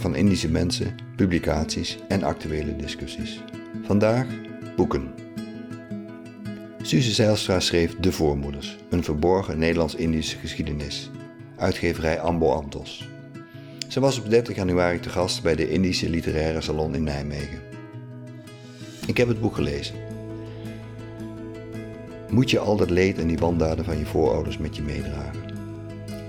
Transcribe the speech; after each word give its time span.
van 0.00 0.14
Indische 0.14 0.50
mensen, 0.50 0.94
publicaties 1.16 1.98
en 2.08 2.22
actuele 2.22 2.76
discussies. 2.76 3.40
Vandaag 3.82 4.26
boeken. 4.76 5.14
Suze 6.82 7.12
Zijlstra 7.12 7.60
schreef 7.60 7.96
De 7.96 8.12
Voormoeders, 8.12 8.78
een 8.90 9.04
verborgen 9.04 9.58
Nederlands-Indische 9.58 10.38
geschiedenis. 10.38 11.10
Uitgeverij 11.56 12.20
Ambo 12.20 12.50
Antos. 12.50 13.08
Ze 13.88 14.00
was 14.00 14.18
op 14.18 14.30
30 14.30 14.56
januari 14.56 15.00
te 15.00 15.08
gast 15.08 15.42
bij 15.42 15.54
de 15.54 15.70
Indische 15.70 16.10
Literaire 16.10 16.60
Salon 16.60 16.94
in 16.94 17.02
Nijmegen. 17.02 17.60
Ik 19.06 19.16
heb 19.16 19.28
het 19.28 19.40
boek 19.40 19.54
gelezen. 19.54 19.94
Moet 22.28 22.50
je 22.50 22.58
al 22.58 22.76
dat 22.76 22.90
leed 22.90 23.18
en 23.18 23.26
die 23.26 23.38
wandaden 23.38 23.84
van 23.84 23.98
je 23.98 24.06
voorouders 24.06 24.58
met 24.58 24.76
je 24.76 24.82
meedragen? 24.82 25.40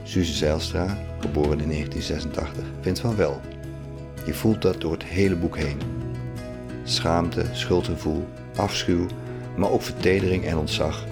Suze 0.04 0.34
Zijlstra, 0.34 0.98
geboren 1.20 1.60
in 1.60 1.70
1986, 1.70 2.64
vindt 2.82 3.00
van 3.00 3.16
wel. 3.16 3.42
Je 4.26 4.34
voelt 4.34 4.62
dat 4.62 4.82
door 4.82 4.92
het 4.92 5.04
hele 5.04 5.36
boek 5.36 5.58
heen. 5.58 5.78
Schaamte, 6.84 7.46
schuldgevoel, 7.52 8.28
afschuw, 8.56 9.06
maar 9.58 9.70
ook 9.70 9.82
vertedering 9.82 10.46
en 10.46 10.58
ontzag 10.58 11.06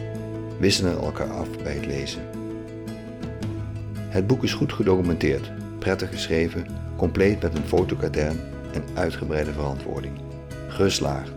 wisselen 0.59 0.99
elkaar 0.99 1.31
af 1.31 1.47
bij 1.63 1.73
het 1.73 1.85
lezen. 1.85 2.21
Het 4.09 4.27
boek 4.27 4.43
is 4.43 4.53
goed 4.53 4.73
gedocumenteerd, 4.73 5.51
prettig 5.79 6.09
geschreven, 6.09 6.65
compleet 6.95 7.41
met 7.41 7.55
een 7.55 7.65
fotokatern 7.65 8.39
en 8.73 8.83
uitgebreide 8.93 9.51
verantwoording. 9.51 10.19
Geslaagd. 10.67 11.31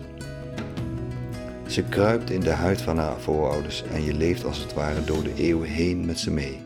Ze 1.66 1.82
kruipt 1.82 2.30
in 2.30 2.40
de 2.40 2.50
huid 2.50 2.80
van 2.82 2.98
haar 2.98 3.20
voorouders 3.20 3.82
en 3.92 4.02
je 4.02 4.14
leeft 4.14 4.44
als 4.44 4.58
het 4.58 4.74
ware 4.74 5.04
door 5.04 5.22
de 5.22 5.34
eeuwen 5.34 5.68
heen 5.68 6.06
met 6.06 6.18
ze 6.18 6.30
mee. 6.30 6.60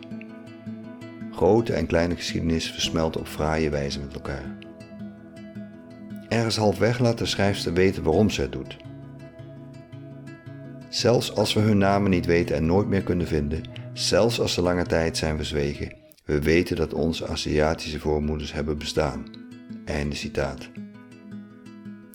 Grote 1.33 1.73
en 1.73 1.87
kleine 1.87 2.17
geschiedenis 2.17 2.71
versmelten 2.71 3.21
op 3.21 3.27
fraaie 3.27 3.71
wijze 3.71 4.01
met 4.01 4.15
elkaar. 4.15 4.57
Ergens 6.39 6.57
halfweg 6.57 6.99
laat 6.99 7.19
de 7.19 7.27
schrijfster 7.27 7.73
weten 7.73 8.03
waarom 8.03 8.31
ze 8.31 8.41
het 8.41 8.53
doet. 8.53 8.77
Zelfs 10.89 11.35
als 11.35 11.55
we 11.55 11.61
hun 11.61 11.79
namen 11.79 12.11
niet 12.11 12.27
weten 12.27 12.57
en 12.57 12.67
nooit 12.67 12.89
meer 12.89 13.03
kunnen 13.03 13.27
vinden, 13.27 13.63
zelfs 13.93 14.41
als 14.41 14.53
ze 14.53 14.63
lange 14.63 14.85
tijd 14.85 15.17
zijn 15.17 15.37
verzwegen, 15.37 15.93
we 16.25 16.41
weten 16.41 16.77
dat 16.77 16.95
onze 16.95 17.27
Aziatische 17.27 17.99
voormoeders 17.99 18.53
hebben 18.53 18.79
bestaan. 18.79 19.25
Einde 19.85 20.15
citaat. 20.15 20.69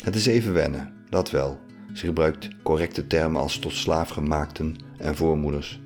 Het 0.03 0.15
is 0.15 0.25
even 0.25 0.53
wennen, 0.53 0.93
dat 1.09 1.31
wel. 1.31 1.59
Ze 1.93 2.05
gebruikt 2.05 2.47
correcte 2.63 3.07
termen 3.07 3.41
als 3.41 3.57
tot 3.57 3.73
slaafgemaakten 3.73 4.75
en 4.97 5.15
voormoeders. 5.15 5.81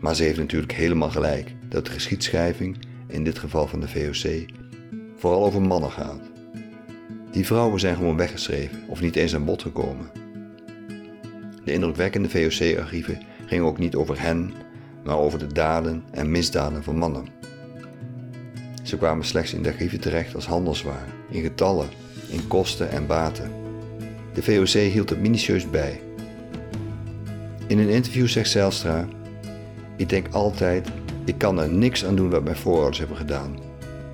Maar 0.00 0.14
ze 0.14 0.22
heeft 0.22 0.38
natuurlijk 0.38 0.72
helemaal 0.72 1.10
gelijk 1.10 1.54
dat 1.68 1.86
de 1.86 1.92
geschiedschrijving, 1.92 2.78
in 3.08 3.24
dit 3.24 3.38
geval 3.38 3.66
van 3.66 3.80
de 3.80 3.88
VOC, 3.88 4.44
vooral 5.16 5.44
over 5.44 5.62
mannen 5.62 5.90
gaat. 5.90 6.31
Die 7.32 7.46
vrouwen 7.46 7.80
zijn 7.80 7.96
gewoon 7.96 8.16
weggeschreven 8.16 8.82
of 8.86 9.00
niet 9.00 9.16
eens 9.16 9.34
aan 9.34 9.44
bod 9.44 9.62
gekomen. 9.62 10.10
De 11.64 11.72
indrukwekkende 11.72 12.28
VOC-archieven 12.28 13.18
gingen 13.46 13.64
ook 13.64 13.78
niet 13.78 13.94
over 13.94 14.20
hen, 14.20 14.52
maar 15.04 15.16
over 15.16 15.38
de 15.38 15.46
daden 15.46 16.04
en 16.10 16.30
misdaden 16.30 16.82
van 16.82 16.96
mannen. 16.96 17.26
Ze 18.82 18.96
kwamen 18.96 19.24
slechts 19.24 19.52
in 19.52 19.62
de 19.62 19.68
archieven 19.68 20.00
terecht 20.00 20.34
als 20.34 20.46
handelswaar, 20.46 21.06
in 21.30 21.42
getallen, 21.42 21.88
in 22.28 22.46
kosten 22.46 22.90
en 22.90 23.06
baten. 23.06 23.50
De 24.34 24.42
VOC 24.42 24.68
hield 24.68 25.10
het 25.10 25.20
minutieus 25.20 25.70
bij. 25.70 26.00
In 27.66 27.78
een 27.78 27.88
interview 27.88 28.26
zegt 28.26 28.50
Zijlstra: 28.50 29.08
Ik 29.96 30.08
denk 30.08 30.26
altijd, 30.30 30.88
ik 31.24 31.38
kan 31.38 31.60
er 31.60 31.68
niks 31.68 32.04
aan 32.04 32.16
doen 32.16 32.30
wat 32.30 32.44
mijn 32.44 32.56
voorouders 32.56 32.98
hebben 32.98 33.16
gedaan. 33.16 33.71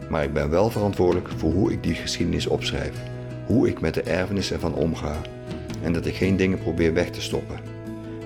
Maar 0.09 0.25
ik 0.25 0.33
ben 0.33 0.51
wel 0.51 0.71
verantwoordelijk 0.71 1.29
voor 1.37 1.53
hoe 1.53 1.73
ik 1.73 1.83
die 1.83 1.95
geschiedenis 1.95 2.47
opschrijf, 2.47 2.93
hoe 3.47 3.69
ik 3.69 3.81
met 3.81 3.95
de 3.95 4.03
erfenis 4.03 4.53
ervan 4.53 4.75
omga 4.75 5.21
en 5.83 5.93
dat 5.93 6.07
ik 6.07 6.15
geen 6.15 6.37
dingen 6.37 6.59
probeer 6.59 6.95
weg 6.95 7.11
te 7.11 7.21
stoppen. 7.21 7.57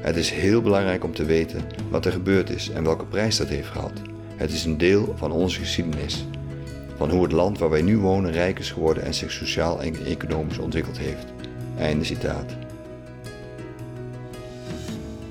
Het 0.01 0.17
is 0.17 0.31
heel 0.31 0.63
belangrijk 0.63 1.05
om 1.05 1.15
te 1.15 1.25
weten 1.25 1.61
wat 1.91 2.05
er 2.05 2.13
gebeurd 2.13 2.51
is 2.51 2.71
en 2.71 2.85
welke 2.85 3.05
prijs 3.05 3.37
dat 3.37 3.49
heeft 3.49 3.69
gehad. 3.69 4.01
Het 4.37 4.53
is 4.53 4.65
een 4.65 4.79
deel 4.79 5.15
van 5.17 5.33
onze 5.33 5.59
geschiedenis. 5.59 6.27
Van 6.97 7.11
hoe 7.11 7.23
het 7.23 7.33
land 7.33 7.59
waar 7.59 7.71
wij 7.71 7.83
nu 7.83 7.99
wonen 7.99 8.33
rijk 8.33 8.59
is 8.59 8.71
geworden 8.71 9.05
en 9.05 9.15
zich 9.15 9.31
sociaal 9.31 9.83
en 9.83 10.07
economisch 10.07 10.59
ontwikkeld 10.59 10.99
heeft. 10.99 11.27
Einde 11.79 12.05
citaat. 12.05 12.57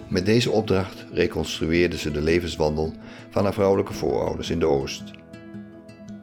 Met 0.08 0.26
deze 0.26 0.52
opdracht 0.52 1.06
reconstrueerde 1.14 1.98
ze 1.98 2.12
de 2.12 2.22
levenswandel 2.22 2.94
van 3.30 3.44
haar 3.44 3.54
vrouwelijke 3.54 3.94
voorouders 3.94 4.50
in 4.50 4.60
de 4.60 4.66
Oost. 4.66 5.04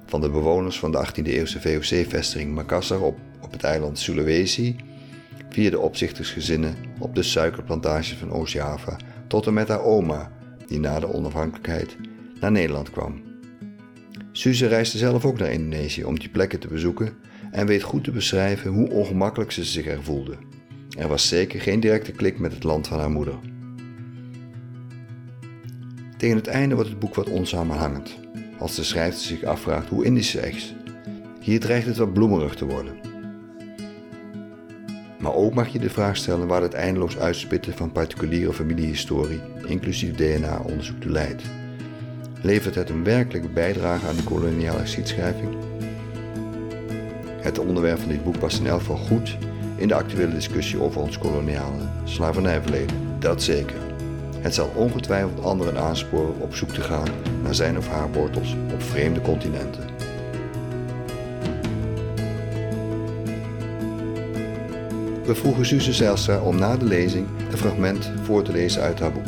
Van 0.08 0.20
de 0.20 0.30
bewoners 0.30 0.78
van 0.78 0.92
de 0.92 1.06
18e-eeuwse 1.06 1.60
VOC-vestiging 1.60 2.54
Makassar 2.54 3.00
op, 3.00 3.18
op 3.40 3.52
het 3.52 3.62
eiland 3.62 3.98
Sulawesi, 3.98 4.76
via 5.48 5.70
de 5.70 5.78
opzichtersgezinnen 5.78 6.74
op 6.98 7.14
de 7.14 7.22
suikerplantages 7.22 8.16
van 8.16 8.30
Oost-Java, 8.30 8.96
tot 9.26 9.46
en 9.46 9.54
met 9.54 9.68
haar 9.68 9.82
oma, 9.82 10.32
die 10.66 10.80
na 10.80 11.00
de 11.00 11.12
onafhankelijkheid 11.12 11.96
naar 12.40 12.52
Nederland 12.52 12.90
kwam. 12.90 13.22
Suze 14.32 14.66
reisde 14.66 14.98
zelf 14.98 15.24
ook 15.24 15.38
naar 15.38 15.52
Indonesië 15.52 16.04
om 16.04 16.18
die 16.18 16.28
plekken 16.28 16.58
te 16.58 16.68
bezoeken 16.68 17.16
en 17.50 17.66
weet 17.66 17.82
goed 17.82 18.04
te 18.04 18.10
beschrijven 18.10 18.70
hoe 18.70 18.90
ongemakkelijk 18.90 19.52
ze 19.52 19.64
zich 19.64 19.86
er 19.86 20.02
voelde. 20.02 20.36
Er 20.98 21.08
was 21.08 21.28
zeker 21.28 21.60
geen 21.60 21.80
directe 21.80 22.12
klik 22.12 22.38
met 22.38 22.52
het 22.52 22.64
land 22.64 22.88
van 22.88 22.98
haar 22.98 23.10
moeder. 23.10 23.38
Tegen 26.16 26.36
het 26.36 26.46
einde 26.46 26.74
wordt 26.74 26.90
het 26.90 26.98
boek 26.98 27.14
wat 27.14 27.28
onsamenhangend, 27.28 28.18
als 28.58 28.74
de 28.74 28.84
schrijfster 28.84 29.26
zich 29.26 29.44
afvraagt 29.44 29.88
hoe 29.88 30.04
Indisch 30.04 30.30
ze 30.30 30.50
is. 30.50 30.74
Hier 31.40 31.60
dreigt 31.60 31.86
het 31.86 31.96
wat 31.96 32.12
bloemerig 32.12 32.54
te 32.54 32.66
worden. 32.66 32.94
Maar 35.18 35.34
ook 35.34 35.54
mag 35.54 35.68
je 35.68 35.78
de 35.78 35.90
vraag 35.90 36.16
stellen 36.16 36.46
waar 36.46 36.62
het 36.62 36.74
eindeloos 36.74 37.18
uitspitten 37.18 37.72
van 37.72 37.92
particuliere 37.92 38.52
familiehistorie, 38.52 39.40
inclusief 39.66 40.14
DNA-onderzoek, 40.14 41.00
toe 41.00 41.10
leidt. 41.10 41.42
Levert 42.42 42.74
het 42.74 42.90
een 42.90 43.04
werkelijke 43.04 43.48
bijdrage 43.48 44.06
aan 44.06 44.16
de 44.16 44.22
koloniale 44.22 44.78
geschiedschrijving? 44.78 45.56
Het 47.40 47.58
onderwerp 47.58 47.98
van 47.98 48.08
dit 48.08 48.24
boek 48.24 48.38
past 48.38 48.58
in 48.58 48.66
elk 48.66 48.80
geval 48.80 48.96
goed 48.96 49.36
in 49.76 49.88
de 49.88 49.94
actuele 49.94 50.34
discussie 50.34 50.80
over 50.80 51.00
ons 51.00 51.18
koloniale 51.18 51.82
slavernijverleden, 52.04 52.96
dat 53.18 53.42
zeker. 53.42 53.87
Het 54.40 54.54
zal 54.54 54.70
ongetwijfeld 54.74 55.44
anderen 55.44 55.78
aansporen 55.78 56.40
op 56.40 56.54
zoek 56.54 56.70
te 56.70 56.80
gaan 56.80 57.08
naar 57.42 57.54
zijn 57.54 57.78
of 57.78 57.88
haar 57.88 58.12
wortels 58.12 58.56
op 58.72 58.82
vreemde 58.82 59.20
continenten. 59.20 59.84
We 65.24 65.34
vroegen 65.34 65.66
Suze 65.66 65.92
Zijlstra 65.92 66.40
om 66.40 66.58
na 66.58 66.76
de 66.76 66.84
lezing 66.84 67.26
een 67.50 67.58
fragment 67.58 68.12
voor 68.22 68.42
te 68.42 68.52
lezen 68.52 68.82
uit 68.82 69.00
haar 69.00 69.12
boek. 69.12 69.26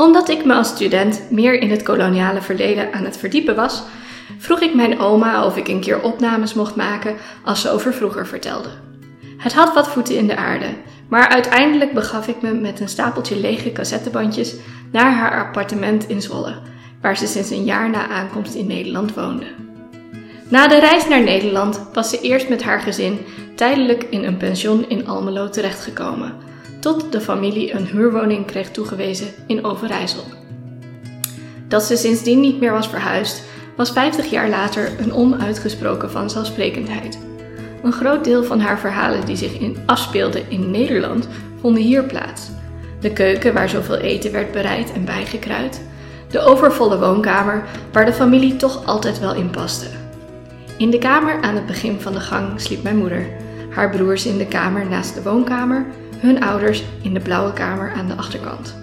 Omdat 0.00 0.28
ik 0.28 0.44
me 0.44 0.54
als 0.54 0.68
student 0.68 1.22
meer 1.30 1.60
in 1.60 1.70
het 1.70 1.82
koloniale 1.82 2.42
verleden 2.42 2.92
aan 2.92 3.04
het 3.04 3.16
verdiepen 3.16 3.56
was, 3.56 3.82
vroeg 4.38 4.60
ik 4.60 4.74
mijn 4.74 4.98
oma 4.98 5.44
of 5.44 5.56
ik 5.56 5.68
een 5.68 5.80
keer 5.80 6.02
opnames 6.02 6.54
mocht 6.54 6.76
maken 6.76 7.16
als 7.44 7.60
ze 7.60 7.70
over 7.70 7.94
vroeger 7.94 8.26
vertelde. 8.26 8.68
Het 9.36 9.52
had 9.52 9.74
wat 9.74 9.88
voeten 9.88 10.16
in 10.16 10.26
de 10.26 10.36
aarde, 10.36 10.66
maar 11.08 11.28
uiteindelijk 11.28 11.92
begaf 11.92 12.28
ik 12.28 12.42
me 12.42 12.52
met 12.52 12.80
een 12.80 12.88
stapeltje 12.88 13.40
lege 13.40 13.72
cassettebandjes 13.72 14.54
naar 14.92 15.12
haar 15.12 15.44
appartement 15.44 16.08
in 16.08 16.22
Zwolle, 16.22 16.58
waar 17.00 17.16
ze 17.16 17.26
sinds 17.26 17.50
een 17.50 17.64
jaar 17.64 17.90
na 17.90 18.08
aankomst 18.08 18.54
in 18.54 18.66
Nederland 18.66 19.14
woonde. 19.14 19.46
Na 20.48 20.68
de 20.68 20.78
reis 20.78 21.08
naar 21.08 21.22
Nederland 21.22 21.82
was 21.92 22.10
ze 22.10 22.20
eerst 22.20 22.48
met 22.48 22.62
haar 22.62 22.80
gezin 22.80 23.18
tijdelijk 23.54 24.02
in 24.10 24.24
een 24.24 24.36
pension 24.36 24.88
in 24.88 25.08
Almelo 25.08 25.48
terechtgekomen, 25.48 26.48
tot 26.80 27.12
de 27.12 27.20
familie 27.20 27.74
een 27.74 27.86
huurwoning 27.86 28.46
kreeg 28.46 28.70
toegewezen 28.70 29.28
in 29.46 29.64
Overijssel. 29.64 30.24
Dat 31.68 31.82
ze 31.82 31.96
sindsdien 31.96 32.40
niet 32.40 32.60
meer 32.60 32.72
was 32.72 32.88
verhuisd, 32.88 33.42
was 33.76 33.90
50 33.90 34.30
jaar 34.30 34.48
later 34.48 34.92
een 35.00 35.12
onuitgesproken 35.12 36.10
vanzelfsprekendheid. 36.10 37.18
Een 37.82 37.92
groot 37.92 38.24
deel 38.24 38.44
van 38.44 38.60
haar 38.60 38.78
verhalen 38.78 39.26
die 39.26 39.36
zich 39.36 39.58
in 39.58 39.76
afspeelden 39.86 40.50
in 40.50 40.70
Nederland 40.70 41.28
vonden 41.60 41.82
hier 41.82 42.04
plaats. 42.04 42.50
De 43.00 43.12
keuken 43.12 43.54
waar 43.54 43.68
zoveel 43.68 43.98
eten 43.98 44.32
werd 44.32 44.52
bereid 44.52 44.92
en 44.92 45.04
bijgekruid. 45.04 45.80
De 46.30 46.40
overvolle 46.40 46.98
woonkamer 46.98 47.64
waar 47.92 48.04
de 48.04 48.12
familie 48.12 48.56
toch 48.56 48.86
altijd 48.86 49.20
wel 49.20 49.34
in 49.34 49.50
paste. 49.50 49.86
In 50.76 50.90
de 50.90 50.98
kamer 50.98 51.40
aan 51.40 51.54
het 51.54 51.66
begin 51.66 52.00
van 52.00 52.12
de 52.12 52.20
gang 52.20 52.60
sliep 52.60 52.82
mijn 52.82 52.96
moeder. 52.96 53.26
Haar 53.70 53.90
broers 53.90 54.26
in 54.26 54.38
de 54.38 54.46
kamer 54.46 54.86
naast 54.86 55.14
de 55.14 55.22
woonkamer, 55.22 55.86
hun 56.20 56.42
ouders 56.42 56.82
in 57.02 57.14
de 57.14 57.20
blauwe 57.20 57.52
kamer 57.52 57.92
aan 57.92 58.08
de 58.08 58.14
achterkant. 58.14 58.74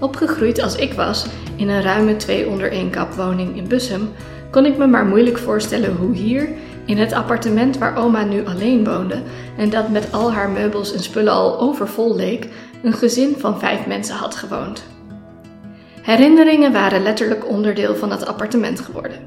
Opgegroeid 0.00 0.62
als 0.62 0.76
ik 0.76 0.92
was 0.92 1.26
in 1.56 1.68
een 1.68 1.82
ruime 1.82 2.16
twee 2.16 2.48
onder 2.48 2.70
één 2.70 2.90
kap 2.90 3.12
woning 3.12 3.56
in 3.56 3.68
Bussum, 3.68 4.08
kon 4.50 4.66
ik 4.66 4.76
me 4.76 4.86
maar 4.86 5.06
moeilijk 5.06 5.38
voorstellen 5.38 5.96
hoe 5.96 6.14
hier, 6.14 6.48
in 6.86 6.98
het 6.98 7.12
appartement 7.12 7.78
waar 7.78 7.96
oma 7.96 8.24
nu 8.24 8.46
alleen 8.46 8.84
woonde 8.84 9.22
en 9.56 9.70
dat 9.70 9.88
met 9.88 10.12
al 10.12 10.32
haar 10.32 10.50
meubels 10.50 10.92
en 10.92 11.02
spullen 11.02 11.32
al 11.32 11.60
overvol 11.60 12.16
leek, 12.16 12.48
een 12.82 12.92
gezin 12.92 13.34
van 13.38 13.58
vijf 13.58 13.86
mensen 13.86 14.16
had 14.16 14.34
gewoond. 14.34 14.84
Herinneringen 16.02 16.72
waren 16.72 17.02
letterlijk 17.02 17.48
onderdeel 17.48 17.96
van 17.96 18.10
het 18.10 18.26
appartement 18.26 18.80
geworden. 18.80 19.18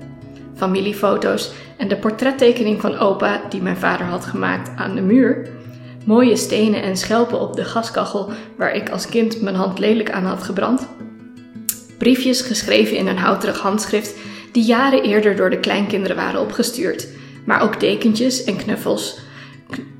Familiefoto's 0.55 1.51
en 1.77 1.87
de 1.87 1.97
portrettekening 1.97 2.81
van 2.81 2.97
opa 2.97 3.41
die 3.49 3.61
mijn 3.61 3.77
vader 3.77 4.05
had 4.05 4.25
gemaakt 4.25 4.69
aan 4.75 4.95
de 4.95 5.01
muur, 5.01 5.49
mooie 6.07 6.35
stenen 6.35 6.81
en 6.81 6.97
schelpen 6.97 7.39
op 7.39 7.55
de 7.55 7.63
gaskachel 7.63 8.29
waar 8.57 8.75
ik 8.75 8.89
als 8.89 9.09
kind 9.09 9.41
mijn 9.41 9.55
hand 9.55 9.79
lelijk 9.79 10.11
aan 10.11 10.25
had 10.25 10.43
gebrand, 10.43 10.87
briefjes 11.97 12.41
geschreven 12.41 12.97
in 12.97 13.07
een 13.07 13.17
houterig 13.17 13.59
handschrift 13.59 14.15
die 14.51 14.63
jaren 14.63 15.03
eerder 15.03 15.35
door 15.35 15.49
de 15.49 15.59
kleinkinderen 15.59 16.15
waren 16.15 16.41
opgestuurd, 16.41 17.07
maar 17.45 17.61
ook 17.61 17.79
dekentjes 17.79 18.43
en 18.43 18.55
knuffels, 18.55 19.19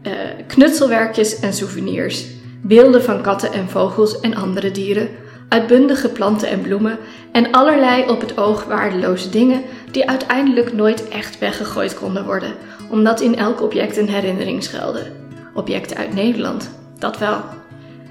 eh, 0.02 0.12
knutselwerkjes 0.48 1.40
en 1.40 1.54
souvenirs, 1.54 2.26
beelden 2.62 3.04
van 3.04 3.22
katten 3.22 3.54
en 3.54 3.70
vogels 3.70 4.20
en 4.20 4.36
andere 4.36 4.72
dieren, 4.72 5.10
uitbundige 5.50 6.10
planten 6.10 6.50
en 6.50 6.62
bloemen 6.62 6.98
en 7.32 7.52
allerlei 7.52 8.10
op 8.10 8.22
het 8.22 8.38
oog 8.38 8.64
waardeloze 8.64 9.30
dingen 9.30 9.62
die 9.92 10.10
uiteindelijk 10.10 10.74
nooit 10.74 11.08
echt 11.08 11.40
weggegooid 11.40 11.94
konden 11.94 12.26
worden, 12.26 12.54
omdat 12.90 13.22
in 13.22 13.36
elk 13.36 13.62
object 13.62 13.98
een 13.98 14.10
herinnering 14.10 14.64
schuilde. 14.64 15.27
Objecten 15.58 15.98
uit 15.98 16.14
Nederland, 16.14 16.70
dat 17.00 17.18
wel. 17.18 17.42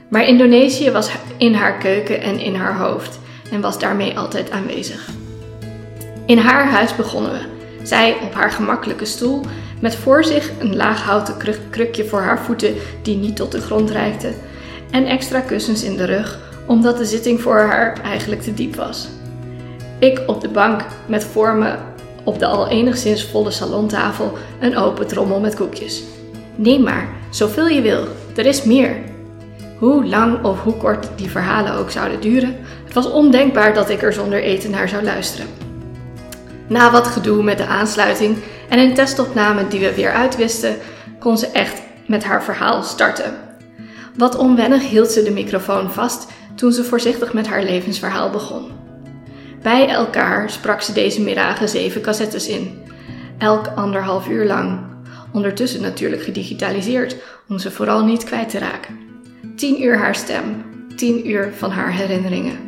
Maar 0.08 0.26
Indonesië 0.26 0.90
was 0.90 1.10
in 1.36 1.54
haar 1.54 1.78
keuken 1.78 2.20
en 2.20 2.38
in 2.38 2.54
haar 2.54 2.78
hoofd 2.78 3.18
en 3.50 3.60
was 3.60 3.78
daarmee 3.78 4.18
altijd 4.18 4.50
aanwezig. 4.50 5.08
In 6.24 6.38
haar 6.38 6.68
huis 6.68 6.96
begonnen 6.96 7.32
we. 7.32 7.38
Zij 7.82 8.16
op 8.22 8.34
haar 8.34 8.50
gemakkelijke 8.50 9.04
stoel, 9.04 9.40
met 9.80 9.96
voor 9.96 10.24
zich 10.24 10.50
een 10.58 10.76
laag 10.76 11.02
houten 11.02 11.36
krukje 11.70 12.04
voor 12.04 12.20
haar 12.20 12.40
voeten 12.40 12.74
die 13.02 13.16
niet 13.16 13.36
tot 13.36 13.52
de 13.52 13.60
grond 13.60 13.90
reikte, 13.90 14.32
en 14.90 15.06
extra 15.06 15.40
kussens 15.40 15.84
in 15.84 15.96
de 15.96 16.04
rug, 16.04 16.38
omdat 16.66 16.98
de 16.98 17.04
zitting 17.04 17.40
voor 17.40 17.58
haar 17.58 18.00
eigenlijk 18.02 18.42
te 18.42 18.54
diep 18.54 18.74
was. 18.74 19.08
Ik 19.98 20.22
op 20.26 20.40
de 20.40 20.48
bank 20.48 20.84
met 21.06 21.24
voor 21.24 21.54
me 21.54 21.74
op 22.24 22.38
de 22.38 22.46
al 22.46 22.68
enigszins 22.68 23.24
volle 23.24 23.50
salontafel 23.50 24.32
een 24.60 24.76
open 24.76 25.06
trommel 25.06 25.40
met 25.40 25.54
koekjes. 25.54 26.02
Neem 26.56 26.82
maar, 26.82 27.08
zoveel 27.30 27.68
je 27.68 27.80
wil, 27.80 28.06
er 28.36 28.46
is 28.46 28.64
meer. 28.64 28.96
Hoe 29.78 30.06
lang 30.06 30.44
of 30.44 30.62
hoe 30.62 30.76
kort 30.76 31.08
die 31.16 31.30
verhalen 31.30 31.72
ook 31.72 31.90
zouden 31.90 32.20
duren, 32.20 32.56
het 32.84 32.94
was 32.94 33.10
ondenkbaar 33.10 33.74
dat 33.74 33.90
ik 33.90 34.02
er 34.02 34.12
zonder 34.12 34.42
eten 34.42 34.70
naar 34.70 34.88
zou 34.88 35.04
luisteren. 35.04 35.46
Na 36.68 36.90
wat 36.90 37.06
gedoe 37.06 37.42
met 37.42 37.58
de 37.58 37.66
aansluiting 37.66 38.36
en 38.68 38.78
een 38.78 38.94
testopname 38.94 39.68
die 39.68 39.80
we 39.80 39.94
weer 39.94 40.12
uitwisten, 40.12 40.76
kon 41.18 41.38
ze 41.38 41.46
echt 41.46 41.82
met 42.06 42.24
haar 42.24 42.44
verhaal 42.44 42.82
starten. 42.82 43.34
Wat 44.16 44.36
onwennig 44.36 44.88
hield 44.88 45.10
ze 45.10 45.22
de 45.22 45.30
microfoon 45.30 45.90
vast 45.90 46.26
toen 46.54 46.72
ze 46.72 46.84
voorzichtig 46.84 47.32
met 47.32 47.46
haar 47.46 47.62
levensverhaal 47.62 48.30
begon. 48.30 48.70
Bij 49.62 49.88
elkaar 49.88 50.50
sprak 50.50 50.80
ze 50.80 50.92
deze 50.92 51.20
middagen 51.20 51.68
zeven 51.68 52.00
cassettes 52.00 52.48
in, 52.48 52.82
elk 53.38 53.66
anderhalf 53.74 54.28
uur 54.28 54.46
lang. 54.46 54.95
Ondertussen 55.36 55.82
natuurlijk 55.82 56.22
gedigitaliseerd 56.22 57.16
om 57.48 57.58
ze 57.58 57.70
vooral 57.70 58.04
niet 58.04 58.24
kwijt 58.24 58.48
te 58.48 58.58
raken. 58.58 58.98
Tien 59.56 59.82
uur 59.82 59.98
haar 59.98 60.14
stem, 60.14 60.64
tien 60.94 61.30
uur 61.30 61.52
van 61.52 61.70
haar 61.70 61.92
herinneringen. 61.92 62.58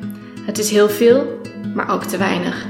Het 0.41 0.59
is 0.59 0.71
heel 0.71 0.89
veel, 0.89 1.41
maar 1.75 1.91
ook 1.91 2.05
te 2.05 2.17
weinig. 2.17 2.67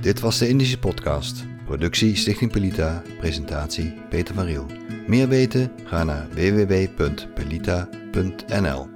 Dit 0.00 0.20
was 0.20 0.38
de 0.38 0.48
Indische 0.48 0.78
Podcast. 0.78 1.44
Productie 1.64 2.16
Stichting 2.16 2.52
Pelita, 2.52 3.02
presentatie 3.18 3.94
Peter 4.08 4.34
van 4.34 4.44
Riel. 4.44 4.66
Meer 5.06 5.28
weten? 5.28 5.72
Ga 5.84 6.04
naar 6.04 6.28
www.pelita.nl 6.30 8.95